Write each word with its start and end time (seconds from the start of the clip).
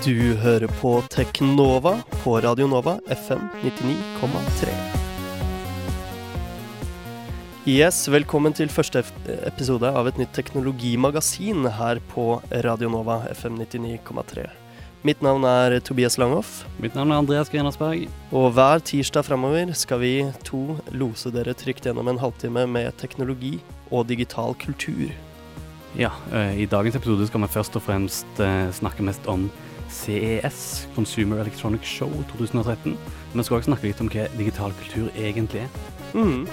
Du 0.00 0.34
hører 0.42 0.66
på 0.80 0.94
Teknova 1.12 1.92
på 2.22 2.32
Radio 2.40 2.66
Nova 2.66 2.96
FM 3.12 3.42
99,3. 3.62 4.72
Yes, 7.68 8.00
velkommen 8.08 8.56
til 8.56 8.72
første 8.72 9.04
episode 9.44 9.92
av 9.92 10.08
et 10.08 10.18
nytt 10.18 10.32
teknologimagasin 10.34 11.68
her 11.76 12.00
på 12.14 12.40
Radio 12.64 12.88
Nova 12.90 13.20
FM 13.34 13.60
99,3. 13.60 14.48
Mitt 15.02 15.22
navn 15.24 15.46
er 15.48 15.78
Tobias 15.80 16.18
Langhoff. 16.20 16.66
Mitt 16.76 16.92
navn 16.94 17.08
er 17.08 17.22
Andreas 17.22 17.48
Grenersberg. 17.48 18.02
Og 18.36 18.50
hver 18.52 18.82
tirsdag 18.84 19.24
framover 19.24 19.72
skal 19.72 20.02
vi 20.02 20.10
to 20.44 20.76
lose 20.92 21.32
dere 21.32 21.54
trygt 21.56 21.86
gjennom 21.88 22.10
en 22.12 22.20
halvtime 22.20 22.66
med 22.68 22.92
teknologi 23.00 23.54
og 23.88 24.10
digital 24.10 24.52
kultur. 24.60 25.08
Ja, 25.96 26.12
uh, 26.34 26.52
i 26.52 26.68
dagens 26.68 27.00
episode 27.00 27.30
skal 27.30 27.40
vi 27.46 27.48
først 27.48 27.80
og 27.80 27.86
fremst 27.86 28.44
uh, 28.44 28.68
snakke 28.76 29.06
mest 29.08 29.24
om 29.24 29.48
CES, 29.88 30.84
Consumer 30.94 31.40
Electronic 31.40 31.88
Show 31.88 32.12
2013. 32.36 32.92
Men 32.92 33.40
vi 33.40 33.48
skal 33.48 33.56
også 33.56 33.72
snakke 33.72 33.88
litt 33.88 34.04
om 34.04 34.12
hva 34.12 34.28
digital 34.36 34.76
kultur 34.82 35.08
egentlig 35.16 35.64
er. 35.64 35.80
Mm. 36.12 36.44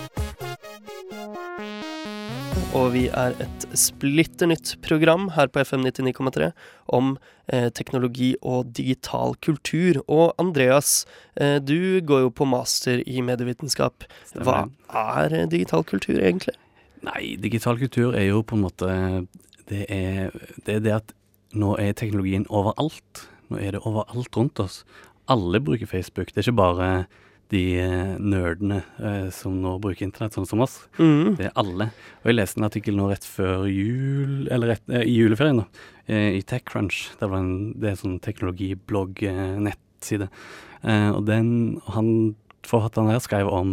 Og 2.78 2.92
vi 2.94 3.08
er 3.10 3.34
et 3.42 3.64
splitter 3.78 4.52
nytt 4.52 4.76
program 4.86 5.32
her 5.34 5.50
på 5.50 5.64
FM 5.66 5.88
99,3 5.88 6.52
om 6.94 7.16
eh, 7.50 7.72
teknologi 7.74 8.36
og 8.46 8.70
digital 8.78 9.34
kultur. 9.42 9.98
Og 10.06 10.36
Andreas, 10.38 11.08
eh, 11.42 11.58
du 11.58 11.98
går 12.06 12.28
jo 12.28 12.30
på 12.38 12.46
master 12.46 13.02
i 13.02 13.24
medievitenskap. 13.26 14.06
Hva 14.38 14.68
er 14.94 15.40
digital 15.50 15.88
kultur 15.90 16.20
egentlig? 16.20 16.54
Nei, 17.08 17.34
digital 17.42 17.82
kultur 17.82 18.14
er 18.14 18.30
jo 18.30 18.44
på 18.46 18.58
en 18.58 18.66
måte 18.66 18.94
Det 19.68 19.84
er 19.90 20.30
det, 20.66 20.78
er 20.78 20.84
det 20.86 20.94
at 20.96 21.16
nå 21.58 21.74
er 21.82 21.98
teknologien 21.98 22.46
overalt. 22.48 23.26
Nå 23.50 23.58
er 23.58 23.74
det 23.74 23.86
overalt 23.88 24.38
rundt 24.38 24.62
oss. 24.62 24.84
Alle 25.28 25.60
bruker 25.60 25.90
Facebook. 25.90 26.30
Det 26.30 26.44
er 26.44 26.52
ikke 26.52 26.62
bare 26.62 26.92
de 27.54 27.80
eh, 27.80 28.16
nerdene 28.20 28.82
eh, 29.00 29.30
som 29.32 29.62
nå 29.64 29.80
bruker 29.84 30.06
internett, 30.08 30.36
sånn 30.36 30.50
som 30.50 30.64
oss. 30.66 30.76
Mm. 31.00 31.36
Det 31.40 31.46
er 31.48 31.60
alle. 31.60 31.86
Og 32.22 32.28
jeg 32.32 32.38
leste 32.38 32.58
en 32.60 32.68
artikkel 32.68 32.96
nå 32.98 33.06
rett 33.12 33.28
før 33.28 33.58
jul, 33.72 34.34
eller 34.52 34.68
rett, 34.74 34.86
eh, 34.92 35.06
i 35.08 35.16
juleferien, 35.16 35.60
da, 35.64 35.68
eh, 36.12 36.32
i 36.40 36.42
TechCrunch. 36.44 36.98
Det, 37.20 37.28
var 37.30 37.38
en, 37.40 37.56
det 37.80 37.86
er 37.88 37.94
en 37.96 38.04
sånn 38.04 38.24
teknologiblogg-nettside. 38.26 40.28
Eh, 40.84 41.12
og 41.14 41.22
den, 41.30 41.48
han, 41.96 42.08
forfatteren 42.68 43.12
her 43.14 43.22
skrev 43.24 43.48
om 43.48 43.70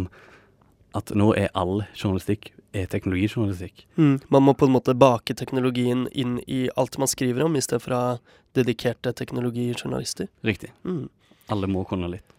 at 0.95 1.11
nå 1.11 1.35
er 1.35 1.51
all 1.59 1.83
journalistikk 1.91 2.55
er 2.75 2.87
teknologijournalistikk. 2.91 3.85
Mm. 3.99 4.15
Man 4.31 4.43
må 4.43 4.55
på 4.55 4.67
en 4.67 4.75
måte 4.75 4.95
bake 4.99 5.35
teknologien 5.37 6.05
inn 6.11 6.37
i 6.47 6.65
alt 6.75 6.97
man 6.99 7.11
skriver 7.11 7.45
om, 7.45 7.55
i 7.55 7.63
stedet 7.63 7.83
for 7.83 7.95
å 7.95 7.99
ha 7.99 8.15
dedikerte 8.55 9.13
teknologijournalister. 9.15 10.29
Riktig. 10.47 10.71
Mm. 10.87 11.07
Alle 11.51 11.69
må 11.71 11.85
kunne 11.87 12.11
litt. 12.11 12.34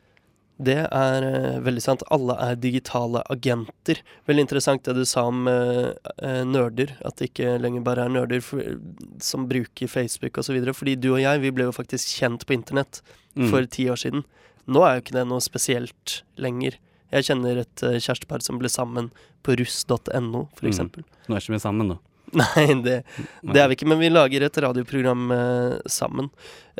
Det 0.57 0.79
er 0.89 1.25
uh, 1.27 1.59
veldig 1.65 1.83
sant. 1.85 2.05
Alle 2.13 2.37
er 2.41 2.57
digitale 2.61 3.21
agenter. 3.33 4.01
Veldig 4.29 4.47
interessant 4.47 4.87
det 4.89 4.95
du 4.97 5.05
sa 5.09 5.27
om 5.29 5.45
uh, 5.51 5.93
uh, 6.23 6.43
nerder. 6.49 6.95
At 7.05 7.19
det 7.21 7.31
ikke 7.31 7.59
lenger 7.61 7.85
bare 7.85 8.07
er 8.07 8.15
nerder 8.15 8.41
for, 8.45 8.79
som 9.23 9.45
bruker 9.51 9.91
Facebook 9.93 10.41
osv. 10.41 10.57
Fordi 10.73 10.97
du 10.97 11.11
og 11.13 11.21
jeg, 11.21 11.43
vi 11.45 11.53
ble 11.53 11.69
jo 11.69 11.77
faktisk 11.77 12.17
kjent 12.23 12.49
på 12.49 12.57
internett 12.57 13.03
mm. 13.37 13.51
for 13.53 13.69
ti 13.69 13.89
år 13.93 14.01
siden. 14.01 14.25
Nå 14.67 14.83
er 14.83 14.97
jo 14.97 15.05
ikke 15.05 15.19
det 15.19 15.29
noe 15.29 15.45
spesielt 15.45 16.21
lenger. 16.41 16.81
Jeg 17.13 17.29
kjenner 17.29 17.63
et 17.67 17.85
uh, 17.85 18.01
kjærestepar 18.01 18.43
som 18.45 18.59
ble 18.63 18.73
sammen 18.73 19.13
på 19.47 19.59
russ.no, 19.61 20.47
f.eks. 20.57 20.83
Mm. 20.89 21.05
Nå 21.29 21.37
er 21.37 21.45
ikke 21.45 21.59
vi 21.59 21.63
sammen, 21.63 21.95
da? 21.95 22.01
Nei, 22.43 22.67
det, 22.83 23.01
det, 23.43 23.59
er 23.61 23.69
vi 23.71 23.77
ikke, 23.79 23.89
men 23.91 24.01
vi 24.03 24.13
lager 24.13 24.47
et 24.47 24.63
radioprogram 24.65 25.27
uh, 25.33 25.75
sammen. 25.91 26.31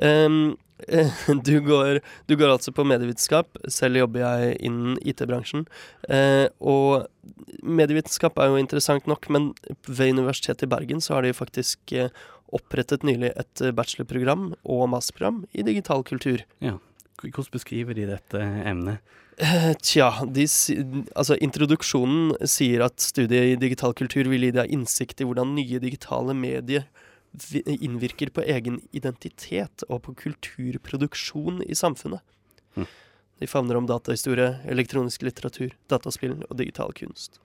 Um, 0.03 0.57
du, 1.47 1.55
går, 1.65 2.01
du, 2.29 2.37
går, 2.37 2.51
altså 2.51 2.73
på 2.75 2.85
medievitenskap. 2.85 3.59
Selv 3.73 4.03
jobber 4.03 4.25
jeg 4.25 4.57
innen 4.69 4.99
IT-bransjen. 5.07 5.67
Uh, 6.11 6.47
og 6.61 7.07
medievitenskap 7.63 8.39
er 8.43 8.53
jo 8.53 8.61
interessant 8.61 9.07
nok, 9.11 9.31
men 9.33 9.53
ved 9.87 10.17
Universitetet 10.19 10.67
i 10.67 10.73
Bergen 10.75 11.05
så 11.05 11.17
har 11.17 11.27
de 11.27 11.37
faktisk 11.37 11.95
uh, 11.97 12.11
opprettet 12.57 13.07
nylig 13.07 13.33
et 13.35 13.65
bachelorprogram 13.75 14.51
og 14.63 14.89
masterprogram 14.93 15.45
i 15.55 15.65
digital 15.67 16.05
kultur. 16.07 16.45
Ja. 16.65 16.77
Hvordan 17.21 17.53
beskriver 17.55 17.97
de 17.97 18.07
dette 18.11 18.41
emnet? 18.41 19.15
Eh, 19.37 19.73
tja, 19.85 20.09
de, 20.33 20.47
altså 21.13 21.37
introduksjonen 21.45 22.37
sier 22.49 22.87
at 22.87 23.03
studiet 23.05 23.53
i 23.53 23.59
digital 23.61 23.93
kultur 23.97 24.31
vil 24.33 24.47
gi 24.47 24.55
deg 24.57 24.73
innsikt 24.73 25.21
i 25.21 25.27
hvordan 25.29 25.53
nye 25.59 25.81
digitale 25.83 26.37
medier 26.37 26.87
innvirker 27.67 28.31
på 28.33 28.45
egen 28.49 28.79
identitet 28.97 29.85
og 29.91 30.07
på 30.07 30.15
kulturproduksjon 30.23 31.61
i 31.67 31.77
samfunnet. 31.77 32.23
Mm. 32.77 32.87
De 33.41 33.49
favner 33.51 33.77
om 33.77 33.87
datahistorie, 33.89 34.55
elektronisk 34.71 35.27
litteratur, 35.27 35.75
dataspill 35.93 36.39
og 36.47 36.55
digital 36.57 36.95
kunst. 36.97 37.41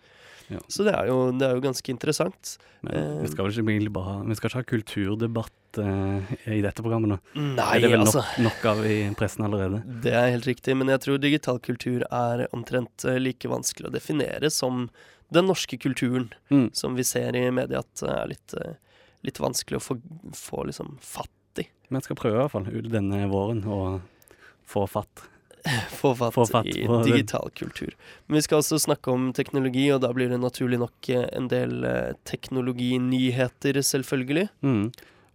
Ja. 0.52 0.60
Så 0.68 0.84
det 0.84 0.92
er, 0.92 1.08
jo, 1.08 1.32
det 1.36 1.48
er, 1.48 1.56
jo, 1.56 1.64
ganske 1.64 1.92
interessant. 1.94 2.58
Men 2.84 3.22
vi 3.22 3.28
eh, 3.28 3.32
skal 3.32 3.48
vel 3.48 3.62
ikke 3.62 3.94
bare 3.96 4.16
Vi 4.28 4.36
skal 4.36 4.50
ikke 4.50 4.60
ha 4.60 4.68
kulturdebatt 4.68 5.80
eh, 5.80 6.34
i 6.58 6.60
dette 6.64 6.84
programmet 6.84 7.14
nå? 7.14 7.18
Nei, 7.40 7.78
det 7.80 7.88
er 7.88 7.96
vel 7.96 8.04
altså. 8.04 8.24
nok, 8.36 8.44
nok, 8.50 8.68
av 8.74 8.84
i 8.90 8.98
pressen 9.18 9.48
allerede? 9.48 9.82
Det 10.04 10.14
er 10.18 10.34
helt 10.34 10.50
riktig, 10.50 10.76
men 10.76 10.92
jeg 10.92 11.04
tror 11.06 11.22
digital 11.24 11.62
kultur 11.64 12.04
er 12.04 12.46
omtrent 12.52 13.08
eh, 13.08 13.20
like 13.22 13.52
vanskelig 13.52 13.92
å 13.92 13.96
definere 13.96 14.52
som 14.52 14.90
den 15.32 15.48
norske 15.48 15.80
kulturen, 15.80 16.28
mm. 16.52 16.72
som 16.76 16.98
vi 17.00 17.08
ser 17.08 17.38
i 17.40 17.46
media 17.56 17.80
at 17.80 18.02
er 18.04 18.34
litt, 18.34 18.56
litt 19.24 19.38
vanskelig 19.40 19.80
å 19.80 19.84
få, 19.86 19.96
få 20.36 20.66
liksom 20.68 20.98
fatt 21.00 21.64
i. 21.64 21.70
Vi 21.88 22.02
skal 22.04 22.20
prøve 22.20 22.36
i 22.36 22.42
hvert 22.42 22.52
fall 22.52 22.90
denne 22.92 23.24
våren 23.32 23.64
å 23.64 23.80
få 24.68 24.84
fatt. 24.92 25.24
Få 26.02 26.14
fatt, 26.16 26.34
få 26.34 26.46
fatt 26.50 26.70
i 26.70 26.86
digital 27.06 27.52
kultur. 27.58 27.94
Men 28.28 28.40
vi 28.40 28.44
skal 28.46 28.62
også 28.62 28.80
snakke 28.82 29.14
om 29.14 29.30
teknologi, 29.38 29.88
og 29.94 30.02
da 30.06 30.12
blir 30.16 30.32
det 30.32 30.42
naturlig 30.42 30.82
nok 30.82 31.10
eh, 31.14 31.28
en 31.38 31.50
del 31.52 31.86
eh, 31.88 32.14
teknologinyheter, 32.30 33.82
selvfølgelig. 33.86 34.48
Mm. 34.66 34.86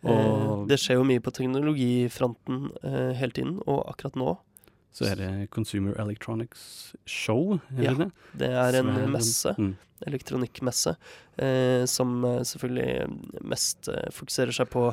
Og... 0.06 0.66
det 0.70 0.78
skjer 0.78 1.00
jo 1.00 1.06
mye 1.08 1.22
på 1.22 1.32
teknologifronten 1.34 2.68
eh, 2.86 3.12
hele 3.18 3.34
tiden, 3.34 3.56
og 3.66 3.86
akkurat 3.90 4.18
nå 4.18 4.36
så 4.96 5.10
er 5.10 5.18
det 5.20 5.30
Consumer 5.52 5.96
Electronics 6.00 6.94
Show, 7.04 7.58
ja, 7.76 7.92
det? 7.98 8.06
det 8.40 8.48
er 8.48 8.78
en 8.78 8.94
messe. 9.12 9.52
Mm. 9.60 9.74
Elektronikkmesse. 10.08 10.94
Eh, 11.36 11.84
som 11.84 12.24
eh, 12.24 12.40
selvfølgelig 12.48 13.44
mest 13.44 13.90
eh, 13.92 14.08
fokuserer 14.16 14.56
seg 14.56 14.70
på 14.72 14.86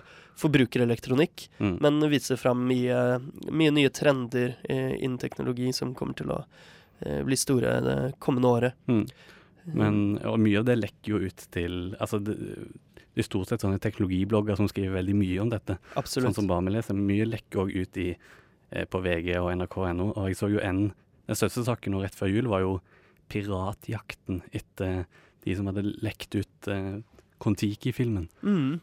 forbrukerelektronikk. 0.43 1.45
Mm. 1.63 1.77
Men 1.85 2.03
viser 2.11 2.39
fram 2.39 2.65
mye, 2.67 2.99
mye 3.47 3.75
nye 3.77 3.93
trender 3.95 4.57
eh, 4.67 4.91
innen 4.97 5.21
teknologi 5.23 5.71
som 5.75 5.95
kommer 5.95 6.19
til 6.19 6.35
å 6.35 6.41
eh, 6.43 7.23
bli 7.23 7.39
store 7.39 7.79
det 7.87 7.97
kommende 8.19 8.51
året. 8.51 8.79
Mm. 8.91 9.05
Men 9.71 10.03
og 10.27 10.39
mye 10.43 10.59
av 10.59 10.67
det 10.67 10.81
lekker 10.81 11.13
jo 11.13 11.23
ut 11.23 11.45
til 11.55 11.93
Altså 11.95 12.17
det, 12.19 12.33
det 12.35 13.21
er 13.23 13.31
stort 13.31 13.47
sett 13.47 13.63
sånne 13.63 13.79
teknologiblogger 13.79 14.59
som 14.59 14.67
skriver 14.67 14.99
veldig 14.99 15.15
mye 15.15 15.43
om 15.47 15.55
dette. 15.55 15.79
Absolutt. 15.95 16.33
Sånn 16.33 16.41
som 16.43 16.51
bare 16.51 16.67
vi 16.67 16.75
leser. 16.75 16.99
Mye 16.99 17.31
lekker 17.37 17.63
òg 17.63 17.77
ut 17.85 18.03
i 18.03 18.11
Eh, 18.11 18.42
på 18.89 19.01
VG 19.03 19.35
og 19.39 19.51
nrk.no. 19.53 20.11
Og 20.13 20.29
jeg 20.29 20.39
så 20.39 20.51
jo 20.51 20.61
en 20.63 20.91
Den 21.23 21.37
største 21.39 21.61
saken 21.63 21.93
nå 21.95 22.01
rett 22.03 22.17
før 22.17 22.27
jul 22.27 22.49
var 22.51 22.59
jo 22.65 22.71
piratjakten 23.31 24.41
etter 24.51 25.05
de 25.45 25.53
som 25.55 25.69
hadde 25.69 25.85
lekt 26.03 26.35
ut 26.35 26.67
uh, 26.67 26.97
Kon-Tiki-filmen. 27.39 28.25
Mm. 28.43 28.81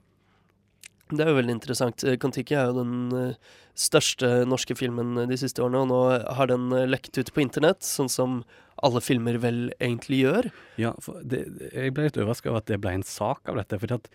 Det 1.11 1.21
er 1.21 1.29
jo 1.29 1.37
veldig 1.37 1.53
interessant. 1.53 2.05
Eh, 2.09 2.17
Kon-Tiki 2.23 2.57
er 2.57 2.71
jo 2.71 2.81
den 2.81 3.35
største 3.77 4.47
norske 4.49 4.73
filmen 4.79 5.21
de 5.29 5.37
siste 5.37 5.61
årene, 5.61 5.83
og 5.85 5.91
nå 5.91 6.01
har 6.39 6.49
den 6.49 6.73
lekt 6.89 7.21
ut 7.21 7.33
på 7.35 7.43
internett, 7.45 7.85
sånn 7.85 8.09
som 8.13 8.41
alle 8.85 9.01
filmer 9.05 9.39
vel 9.41 9.69
egentlig 9.79 10.23
gjør. 10.25 10.51
Ja, 10.81 10.93
det, 11.27 11.45
jeg 11.69 11.95
ble 11.97 12.09
litt 12.09 12.19
overraska 12.21 12.51
over 12.51 12.63
at 12.63 12.71
det 12.71 12.81
ble 12.83 12.97
en 12.99 13.07
sak 13.07 13.51
av 13.51 13.59
dette. 13.61 13.79
fordi 13.81 13.99
at 13.99 14.09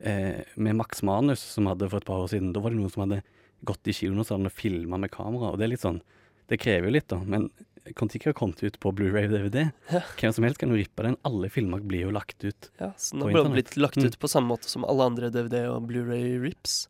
eh, 0.00 0.44
med 0.56 0.78
Max 0.80 1.02
Manus, 1.02 1.42
som 1.42 1.68
hadde 1.70 1.88
for 1.90 2.00
et 2.00 2.08
par 2.08 2.24
år 2.24 2.32
siden, 2.32 2.52
da 2.54 2.62
var 2.64 2.74
det 2.74 2.80
noen 2.80 2.92
som 2.92 3.04
hadde 3.04 3.22
gått 3.66 3.90
i 3.90 3.94
kinosalen 3.96 4.48
og 4.48 4.54
filma 4.54 5.00
med 5.00 5.12
kamera. 5.14 5.52
Og 5.52 5.58
det 5.58 5.68
er 5.68 5.74
litt 5.74 5.86
sånn 5.86 6.02
Det 6.48 6.56
krever 6.56 6.88
jo 6.88 6.94
litt, 6.94 7.08
da. 7.12 7.18
Men 7.28 7.50
Kon-Tiki 7.96 8.28
har 8.28 8.36
kommet 8.36 8.62
ut 8.62 8.78
på 8.80 8.92
Blu-ray 8.92 9.28
og 9.28 9.34
DVD. 9.34 9.68
Ja. 9.92 10.00
Hvem 10.20 10.32
som 10.32 10.46
helst 10.46 10.60
kan 10.60 10.72
jo 10.72 10.78
rippe 10.78 11.04
den. 11.04 11.16
Alle 11.28 11.50
filmer 11.52 11.82
blir 11.84 12.06
jo 12.06 12.14
lagt 12.14 12.44
ut 12.44 12.70
ja, 12.80 12.92
så 12.96 13.18
den 13.18 13.36
har 13.36 13.50
blitt 13.52 13.76
lagt 13.76 13.98
ut 13.98 14.14
mm. 14.14 14.20
på 14.20 14.30
samme 14.30 14.52
måte 14.52 14.70
som 14.70 14.86
alle 14.88 15.08
andre 15.10 15.30
DVD 15.34 15.66
og 15.68 15.88
Blu-ray-rips. 15.90 16.86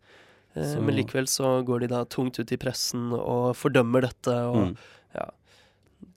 Eh, 0.54 0.76
men 0.82 0.96
likevel 0.96 1.28
så 1.30 1.58
går 1.66 1.84
de 1.84 1.90
da 1.94 2.04
tungt 2.04 2.38
ut 2.38 2.54
i 2.54 2.60
pressen 2.60 3.10
og 3.16 3.50
fordømmer 3.58 4.08
dette 4.08 4.38
og 4.48 4.62
mm. 4.70 4.78
ja. 5.18 5.28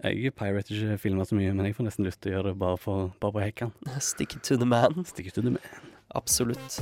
Jeg 0.06 0.34
pirater 0.38 0.78
ikke 0.78 0.98
filmer 1.02 1.26
så 1.30 1.38
mye, 1.38 1.54
men 1.58 1.68
jeg 1.68 1.78
får 1.78 1.90
nesten 1.90 2.06
lyst 2.06 2.22
til 2.22 2.34
å 2.34 2.38
gjøre 2.38 2.54
det 2.54 2.60
bare, 2.62 2.78
for, 2.82 3.10
bare 3.22 3.38
på 3.38 3.44
hekken. 3.46 3.74
Stick 4.02 4.38
it 4.38 4.46
to 4.46 4.58
the 4.58 4.70
man. 4.70 5.06
Stick 5.10 5.30
it 5.30 5.38
to 5.38 5.46
the 5.46 5.58
man. 5.58 5.92
Absolutt. 6.14 6.82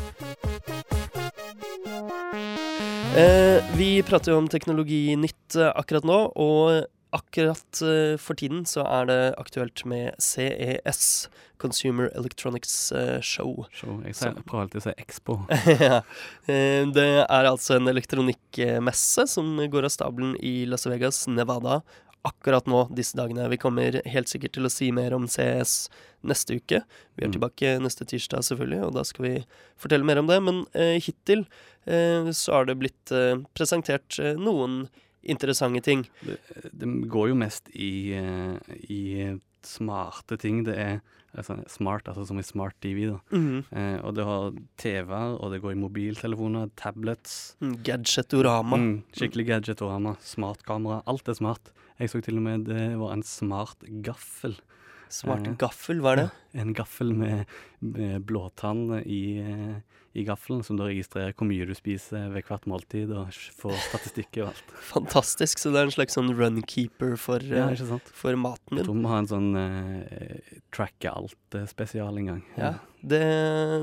Eh, 3.18 3.66
vi 3.74 4.04
prater 4.06 4.36
jo 4.36 4.38
om 4.38 4.48
teknologi 4.52 5.16
nytt 5.18 5.56
eh, 5.58 5.72
akkurat 5.74 6.06
nå, 6.06 6.18
og 6.38 7.16
akkurat 7.16 7.80
eh, 7.82 8.14
for 8.22 8.38
tiden 8.38 8.62
så 8.70 8.84
er 8.86 9.08
det 9.10 9.18
aktuelt 9.42 9.82
med 9.90 10.14
CES, 10.22 11.30
Consumer 11.60 12.12
Electronics 12.14 12.76
Show. 13.26 13.66
Show. 13.74 13.98
Jeg 14.06 14.16
sier, 14.16 14.38
prøver 14.46 14.68
alltid 14.68 14.80
å 14.80 14.84
si 14.86 14.94
Expo. 15.02 15.40
ja. 15.90 15.98
Det 16.46 17.08
er 17.26 17.50
altså 17.50 17.80
en 17.80 17.90
elektronikkmesse 17.92 19.26
som 19.28 19.58
går 19.74 19.90
av 19.90 19.92
stabelen 19.92 20.38
i 20.40 20.62
Las 20.70 20.86
Vegas, 20.88 21.26
Nevada, 21.28 21.82
akkurat 22.28 22.66
nå 22.68 22.82
disse 22.96 23.16
dagene. 23.16 23.48
Vi 23.50 23.58
kommer 23.58 24.02
helt 24.06 24.28
sikkert 24.28 24.52
til 24.58 24.68
å 24.68 24.72
si 24.72 24.92
mer 24.92 25.14
om 25.16 25.28
CS 25.28 25.90
neste 26.28 26.58
uke. 26.60 26.82
Vi 27.16 27.24
er 27.24 27.30
Mm. 27.30 27.34
tilbake 27.38 27.80
neste 27.80 28.06
tirsdag, 28.06 28.44
selvfølgelig, 28.44 28.84
og 28.88 28.94
da 28.94 29.04
skal 29.04 29.26
vi 29.26 29.46
fortelle 29.78 30.04
mer 30.04 30.20
om 30.20 30.28
det. 30.28 30.42
Men 30.44 30.66
eh, 30.74 31.00
hittil 31.00 31.46
eh, 31.88 32.28
så 32.32 32.54
har 32.54 32.66
det 32.66 32.78
blitt 32.80 33.12
eh, 33.12 33.38
presentert 33.56 34.20
eh, 34.20 34.36
noen 34.36 34.90
interessante 35.24 35.82
ting. 35.84 36.06
Det, 36.24 36.38
det 36.74 36.88
går 37.10 37.30
jo 37.30 37.36
mest 37.36 37.70
i, 37.76 38.12
eh, 38.14 38.58
i 38.90 39.40
smarte 39.64 40.38
ting. 40.40 40.64
Det 40.64 40.76
er 40.78 41.02
altså, 41.38 41.58
smart, 41.68 42.08
altså 42.08 42.26
som 42.28 42.40
i 42.40 42.44
smart 42.44 42.76
TV. 42.82 43.08
da. 43.14 43.20
Mm. 43.32 43.64
Eh, 43.72 43.98
og 44.04 44.16
det 44.16 44.26
har 44.28 44.52
TV-er, 44.78 45.36
og 45.40 45.52
det 45.52 45.62
går 45.64 45.72
i 45.76 45.80
mobiltelefoner, 45.82 46.70
tablets. 46.76 47.56
Gadgetorama. 47.62 48.78
Mm, 48.78 49.04
skikkelig 49.16 49.48
gadgetorama, 49.54 50.18
smartkamera. 50.24 51.02
Alt 51.08 51.28
er 51.32 51.34
smart. 51.40 51.72
Jeg 52.00 52.12
så 52.12 52.22
til 52.24 52.40
og 52.40 52.46
med 52.46 52.68
det 52.70 52.84
var 53.00 53.14
en 53.16 53.26
smart 53.28 53.84
gaffel. 54.06 54.56
Smart 55.10 55.48
Eh, 55.48 55.56
gaffel, 55.58 56.00
hva 56.06 56.12
er 56.14 56.20
det? 56.22 56.28
En 56.62 56.74
gaffel 56.78 57.14
med, 57.18 57.50
med 57.82 58.22
blåtann 58.30 59.02
i, 59.02 59.40
eh, 59.42 59.80
i 60.14 60.24
gaffelen, 60.28 60.62
som 60.64 60.78
da 60.78 60.86
registrerer 60.86 61.34
hvor 61.34 61.50
mye 61.50 61.66
du 61.66 61.74
spiser 61.78 62.30
ved 62.30 62.46
hvert 62.46 62.68
måltid, 62.70 63.10
og 63.18 63.34
får 63.34 63.74
statistikk 63.88 64.38
og 64.44 64.52
alt. 64.52 64.72
Fantastisk. 64.94 65.62
Så 65.62 65.74
det 65.74 65.82
er 65.82 65.90
en 65.90 65.96
slags 65.96 66.18
sånn 66.18 66.30
runkeeper 66.38 67.18
for, 67.18 67.42
Ja, 67.42 67.72
eh, 67.74 67.98
for 68.14 68.38
maten 68.38 68.78
Jeg 68.78 68.84
din. 68.84 68.86
tror 68.86 69.00
vi 69.00 69.04
må 69.08 69.14
ha 69.16 69.20
en 69.24 69.32
sånn 69.34 69.50
eh, 69.58 70.54
tracke 70.76 71.10
alt-spesial 71.12 72.22
en 72.22 72.32
gang. 72.34 72.46
Ja, 72.62 72.74
det, 73.02 73.24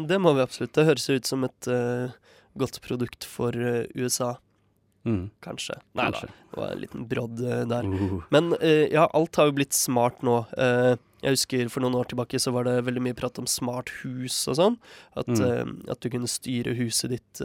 det 0.07 0.23
må 0.23 0.37
vi 0.39 0.47
absolutt. 0.47 0.77
Det 0.79 0.87
høres 0.87 1.11
ut 1.11 1.27
som 1.27 1.43
et 1.49 1.71
uh, 1.73 2.15
godt 2.57 2.79
produkt 2.87 3.27
for 3.27 3.51
uh, 3.57 3.83
USA, 3.99 4.37
Mm, 5.07 5.31
kanskje. 5.45 5.77
Nei 5.95 6.11
da, 6.11 6.21
det 6.27 6.59
var 6.61 6.73
en 6.75 6.81
liten 6.83 7.05
brodd 7.09 7.41
eh, 7.47 7.65
der. 7.71 7.87
Uh, 7.87 8.21
Men 8.35 8.53
eh, 8.61 8.87
ja, 8.93 9.07
alt 9.15 9.37
har 9.41 9.47
jo 9.51 9.57
blitt 9.61 9.73
smart 9.79 10.21
nå. 10.27 10.41
Eh, 10.59 10.97
jeg 11.23 11.37
husker 11.39 11.69
for 11.73 11.81
noen 11.87 11.95
år 11.99 12.11
tilbake 12.11 12.39
så 12.43 12.53
var 12.53 12.67
det 12.69 12.81
veldig 12.87 13.03
mye 13.07 13.17
prat 13.19 13.39
om 13.39 13.47
smart 13.51 13.89
hus 14.03 14.43
og 14.53 14.59
sånn. 14.59 14.77
At, 15.17 15.27
Mm. 15.31 15.85
at 15.91 16.01
du 16.03 16.11
kunne 16.13 16.29
styre 16.31 16.75
huset 16.77 17.11
ditt 17.17 17.41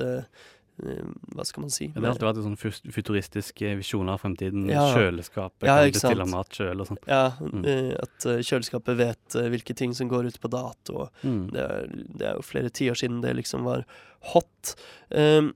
Hva 0.82 1.44
skal 1.46 1.62
man 1.62 1.70
si? 1.74 1.88
det 1.94 2.00
har 2.02 2.10
alltid 2.16 2.26
vært 2.26 2.40
sånn 2.42 2.58
futuristisk 2.58 2.94
futuristiske 2.96 3.72
visjoner 3.78 4.16
av 4.16 4.22
fremtiden. 4.24 4.64
Ja. 4.72 4.88
Kjøleskapet 4.96 5.68
Ja, 5.68 5.76
kan 5.84 5.92
bestille 5.94 6.26
mat 6.32 6.50
sjøl 6.58 6.82
og 6.82 6.88
sånn. 6.90 6.98
Ja, 7.08 7.32
Mm. 7.38 7.94
at 8.02 8.26
kjøleskapet 8.48 8.98
vet 8.98 9.36
hvilke 9.52 9.76
ting 9.76 9.94
som 9.94 10.10
går 10.10 10.26
ut 10.32 10.40
på 10.42 10.50
dato. 10.50 11.10
Mm. 11.24 11.52
Det 11.52 11.60
er, 11.62 11.88
det 12.18 12.28
er 12.32 12.34
jo 12.40 12.42
flere 12.42 12.70
tiår 12.74 12.98
siden 12.98 13.22
det 13.22 13.36
liksom 13.36 13.64
var 13.64 13.86
hot. 14.34 14.76
Um, 15.12 15.54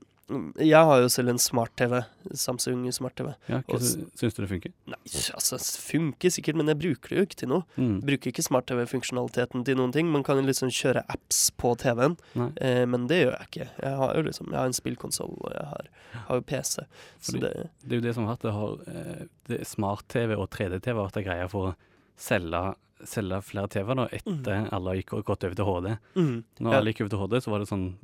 jeg 0.58 0.82
har 0.88 1.00
jo 1.04 1.08
selv 1.12 1.30
en 1.30 1.38
smart-TV. 1.38 2.00
Samsung 2.34 2.80
smart-TV. 2.92 3.28
Ja, 3.48 3.60
syns 3.78 4.34
du 4.34 4.40
det 4.42 4.48
funker? 4.50 4.72
Nei, 4.90 4.98
altså, 5.36 5.58
funker 5.86 6.32
sikkert, 6.34 6.58
men 6.58 6.66
jeg 6.72 6.80
bruker 6.82 7.12
det 7.12 7.18
jo 7.20 7.26
ikke 7.28 7.38
til 7.44 7.50
noe. 7.52 7.62
Mm. 7.78 8.00
Bruker 8.08 8.32
ikke 8.32 8.42
smart-TV-funksjonaliteten 8.46 9.62
til 9.68 9.78
noen 9.78 9.94
ting. 9.94 10.10
Man 10.10 10.24
kan 10.26 10.40
liksom 10.42 10.72
kjøre 10.74 11.04
apps 11.14 11.44
på 11.54 11.76
TV-en, 11.78 12.16
eh, 12.58 12.82
men 12.90 13.06
det 13.06 13.20
gjør 13.22 13.36
jeg 13.38 13.50
ikke. 13.52 13.68
Jeg 13.84 14.00
har 14.02 14.14
jo 14.18 14.22
liksom 14.26 14.50
Jeg 14.50 14.58
har 14.58 14.66
en 14.66 14.72
spillkonsoll, 14.80 15.36
og 15.46 15.52
jeg 15.54 15.66
har, 15.74 15.88
har 16.26 16.36
jo 16.40 16.42
PC. 16.42 16.82
Så 17.20 17.32
Fordi- 17.32 17.40
det 17.40 17.70
Det 17.86 17.92
er 17.92 18.00
jo 18.00 18.06
det 18.08 18.14
som 18.14 18.26
har 18.26 18.36
vært 18.36 18.86
det 18.86 18.96
eh, 18.96 19.26
det 19.46 19.66
Smart-TV 19.66 20.34
og 20.36 20.50
3D-TV 20.50 20.94
har 20.96 21.06
vært 21.08 21.16
en 21.22 21.24
greie 21.30 21.48
for 21.48 21.70
å 21.70 21.74
selge, 22.16 22.74
selge 23.04 23.42
flere 23.44 23.68
TV-er 23.68 23.94
da, 23.94 24.08
etter 24.10 24.68
alle 24.72 24.88
har 24.96 25.22
gått 25.22 25.44
over 25.44 25.54
til 25.54 25.64
HD. 25.64 25.98
mm, 26.16 26.44
Når 26.60 26.72
Ja. 26.72 26.78
alle 26.78 26.92
gikk 26.92 27.00
over 27.02 27.10
til 27.10 27.18
HD, 27.18 27.40
så 27.44 27.50
var 27.50 27.58
det 27.60 27.68
sånn 27.68 27.96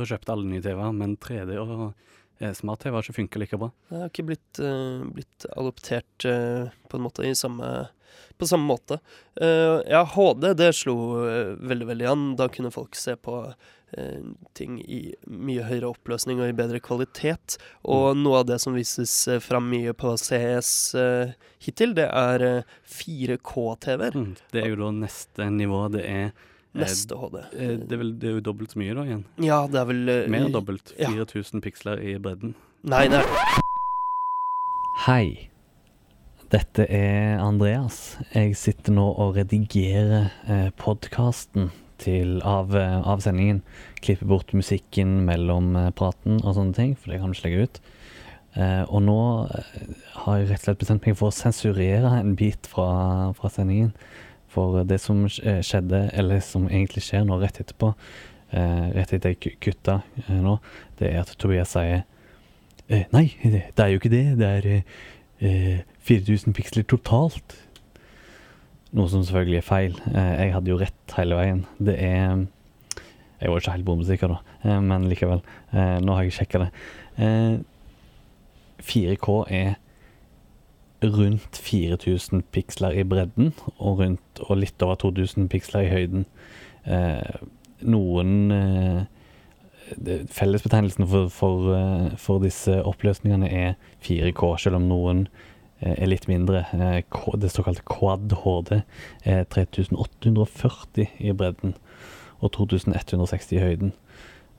Da 0.00 0.08
kjøpt 0.08 0.32
alle 0.32 0.48
nye 0.48 0.64
TV-er, 0.64 0.92
men 0.96 1.16
3D 1.20 1.56
og 1.60 1.72
eh, 2.40 2.52
smart-TV 2.56 2.96
har 2.96 3.04
ikke 3.04 3.18
funka 3.18 3.42
like 3.42 3.60
bra. 3.60 3.70
Det 3.90 3.98
har 4.00 4.12
ikke 4.12 4.28
blitt, 4.30 4.60
uh, 4.64 5.02
blitt 5.12 5.48
adoptert 5.52 6.28
uh, 6.28 6.70
på 6.88 6.96
en 6.96 7.04
måte 7.04 7.34
samme, 7.36 7.72
på 8.40 8.48
samme 8.48 8.64
måte. 8.64 8.96
Uh, 9.36 9.84
ja, 9.84 10.00
HD 10.08 10.54
det 10.56 10.70
slo 10.78 10.96
veldig, 11.60 11.90
veldig 11.92 12.08
an. 12.08 12.24
Da 12.40 12.48
kunne 12.52 12.72
folk 12.74 12.96
se 12.96 13.18
på 13.20 13.42
ting 14.54 14.76
i 14.86 15.00
mye 15.26 15.64
høyere 15.66 15.88
oppløsning 15.88 16.38
og 16.38 16.46
i 16.46 16.54
bedre 16.54 16.78
kvalitet. 16.78 17.56
Og 17.82 18.12
noe 18.14 18.44
av 18.44 18.44
det 18.46 18.60
som 18.62 18.76
vises 18.78 19.14
fram 19.42 19.66
mye 19.66 19.90
på 19.98 20.12
CS 20.14 20.94
hittil, 21.60 21.94
det 21.96 22.08
er 22.08 22.44
eh, 22.46 22.76
4K-TV-er. 22.88 24.16
Mm. 24.16 24.32
Det 24.52 24.62
er 24.62 24.72
jo 24.72 24.80
da 24.80 24.92
neste 25.02 25.50
nivå. 25.54 25.84
Det 25.92 26.04
er 26.06 26.30
Neste 26.78 27.16
HD. 27.18 27.36
eh, 27.56 27.76
det, 27.80 27.92
er 27.92 27.98
vel, 27.98 28.12
det 28.22 28.28
er 28.30 28.34
jo 28.38 28.42
dobbelt 28.52 28.70
så 28.74 28.78
mye 28.78 28.94
da 28.94 29.02
igjen. 29.08 29.24
Ja, 29.42 29.64
det 29.66 29.80
er 29.80 29.88
vel 29.90 30.02
eh, 30.08 30.28
Mer 30.30 30.46
enn 30.46 30.54
dobbelt. 30.54 30.92
ja. 30.98 31.10
4000 31.10 31.60
piksler 31.64 31.98
i 32.02 32.14
bredden. 32.22 32.54
Nei, 32.86 33.06
det 33.10 33.20
er 33.24 33.60
Hei. 35.06 35.48
Dette 36.50 36.84
er 36.90 37.38
Andreas. 37.42 38.18
Jeg 38.34 38.56
sitter 38.58 38.92
nå 38.96 39.04
og 39.22 39.36
redigerer 39.38 40.30
eh, 40.50 40.70
podkasten 40.80 41.70
av, 42.42 42.74
eh, 42.74 42.98
av 43.06 43.20
sendingen. 43.22 43.62
Klipper 44.02 44.26
bort 44.30 44.52
musikken 44.56 45.20
mellom 45.28 45.74
eh, 45.78 45.90
praten 45.94 46.40
og 46.42 46.56
sånne 46.56 46.74
ting, 46.76 46.94
for 46.98 47.12
det 47.12 47.20
kan 47.22 47.30
du 47.32 47.36
ikke 47.38 47.48
legge 47.48 47.66
ut. 47.68 47.80
Eh, 48.58 48.82
og 48.90 49.04
nå 49.06 49.18
eh, 49.46 49.92
har 50.24 50.40
jeg 50.40 50.48
rett 50.50 50.58
og 50.64 50.66
slett 50.66 50.82
bestemt 50.82 51.06
meg 51.06 51.18
for 51.20 51.30
å 51.30 51.36
sensurere 51.38 52.16
en 52.18 52.34
bit 52.40 52.66
fra, 52.70 52.88
fra 53.38 53.52
sendingen. 53.52 53.92
For 54.50 54.82
det 54.86 54.98
som 55.02 55.24
eh, 55.26 55.60
skjedde, 55.64 56.08
eller 56.18 56.42
som 56.44 56.66
egentlig 56.68 57.04
skjer 57.06 57.26
nå 57.26 57.38
rett 57.40 57.60
etterpå, 57.62 57.92
eh, 58.50 58.86
rett 58.96 59.14
etter 59.14 59.34
jeg 59.36 59.58
kutta 59.62 60.00
eh, 60.24 60.38
nå, 60.42 60.56
det 60.98 61.12
er 61.12 61.22
at 61.22 61.34
Tobias 61.38 61.76
sier 61.76 62.06
Nei, 62.90 63.28
det, 63.46 63.78
er 63.78 63.92
jo 63.92 64.00
ikke 64.00 64.10
det. 64.10 64.24
Det 64.40 64.46
er 64.50 64.64
eh, 64.66 64.94
eh, 65.46 65.82
4000 66.08 66.56
piksler 66.56 66.82
totalt. 66.90 67.54
Noe 68.90 69.06
som 69.06 69.22
selvfølgelig 69.22 69.60
er 69.60 69.66
feil. 69.68 69.94
Jeg 70.10 70.50
hadde 70.56 70.72
jo 70.72 70.78
rett 70.80 71.14
hele 71.14 71.38
veien. 71.38 71.60
Det 71.78 71.94
er 72.02 72.48
Jeg 73.38 73.52
var 73.52 73.62
ikke 73.62 73.76
helt 73.76 73.86
bombesikker, 73.86 74.34
da, 74.34 74.80
men 74.82 75.06
likevel. 75.08 75.38
Nå 76.02 76.16
har 76.16 76.26
jeg 76.26 76.34
sjekka 76.40 76.64
det. 76.64 76.72
Eh, 77.22 77.62
4K 78.82 79.36
er 79.54 79.78
rundt 81.02 81.56
4000 81.56 82.42
piksler 82.52 82.92
i 83.00 83.04
bredden, 83.08 83.52
og, 83.78 83.98
rundt, 84.00 84.40
og 84.48 84.58
litt 84.60 84.82
over 84.82 84.94
2000 85.00 85.48
piksler 85.48 85.86
i 85.86 85.92
høyden. 85.94 86.26
Eh, 86.86 87.40
noen 87.82 88.50
eh, 88.52 89.00
Fellesbetegnelsen 90.30 91.06
for, 91.10 91.28
for, 91.34 91.70
eh, 91.74 92.10
for 92.20 92.38
disse 92.44 92.76
oppløsningene 92.86 93.48
er 93.50 93.72
4K, 94.04 94.42
selv 94.62 94.76
om 94.78 94.84
noen 94.90 95.24
eh, 95.80 95.96
er 95.96 96.06
litt 96.12 96.28
mindre. 96.30 96.66
Eh, 96.76 97.00
K- 97.10 97.34
Det 97.42 97.50
såkalte 97.50 97.82
Quad 97.88 98.36
HD 98.44 98.82
er 99.24 99.44
3840 99.50 101.08
i 101.18 101.32
bredden 101.32 101.74
og 102.40 102.52
2160 102.54 103.56
i 103.56 103.64
høyden. 103.64 103.92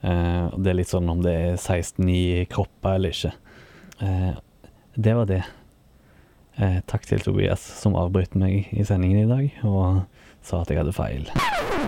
Eh, 0.03 0.49
Det 0.57 0.67
er 0.73 0.79
litt 0.81 0.91
sånn 0.91 1.09
om 1.09 1.21
det 1.23 1.31
er 1.37 1.55
16 1.55 2.09
i 2.09 2.45
kroppa 2.51 2.95
eller 2.97 3.13
ikke. 3.15 3.31
Det 4.97 5.13
var 5.15 5.25
det. 5.29 5.43
Eh, 6.61 6.79
Takk 6.89 7.07
til 7.09 7.19
Tobias 7.23 7.63
som 7.81 7.95
avbrøt 7.97 8.35
meg 8.37 8.67
i 8.77 8.83
sendingen 8.85 9.23
i 9.23 9.29
dag 9.29 9.67
og 9.67 10.03
sa 10.45 10.61
at 10.63 10.69
jeg 10.73 10.77
hadde 10.81 10.93
feil. 10.93 11.25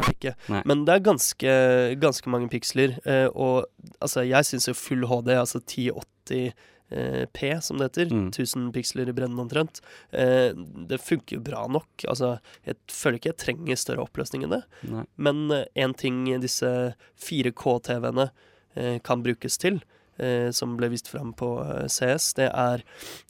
ikke. 0.10 0.34
Men 0.65 0.84
det 0.88 0.96
er 0.96 1.06
ganske, 1.06 1.53
ganske 2.01 2.30
mange 2.34 2.50
piksler. 2.53 2.96
Eh, 3.06 3.27
og 3.34 3.65
altså, 4.01 4.24
jeg 4.25 4.46
syns 4.50 4.68
jo 4.70 4.75
full 4.77 5.06
HD, 5.10 5.32
altså 5.38 5.62
1080 5.62 6.51
eh, 6.94 7.24
P, 7.34 7.53
som 7.65 7.77
det 7.82 7.88
heter, 7.92 8.12
Mm. 8.13 8.27
1000 8.34 8.68
piksler 8.75 9.10
i 9.10 9.15
bredden 9.15 9.39
omtrent, 9.42 9.82
eh, 10.12 10.53
det 10.53 11.01
funker 11.01 11.38
jo 11.38 11.42
bra 11.46 11.63
nok. 11.68 12.06
Altså, 12.10 12.36
jeg 12.65 12.75
føler 12.89 13.18
ikke 13.18 13.32
jeg 13.34 13.42
trenger 13.46 13.75
større 13.82 14.06
oppløsning 14.06 14.44
enn 14.46 14.58
det. 14.58 14.63
Nei. 14.89 15.06
Men 15.18 15.48
én 15.75 15.98
ting 15.98 16.25
disse 16.42 16.94
4K-TV-ene 17.18 18.30
eh, 18.75 19.00
kan 19.06 19.24
brukes 19.25 19.58
til, 19.58 19.82
eh, 19.82 20.02
som 20.51 20.77
ble 20.77 20.89
vist 20.93 21.08
fram 21.12 21.34
på 21.38 21.50
eh, 21.63 21.88
CS, 21.91 22.34
det 22.39 22.50
er 22.50 22.77